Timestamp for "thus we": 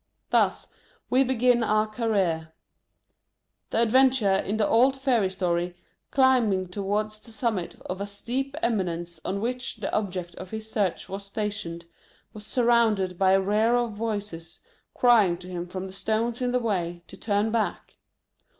0.31-1.23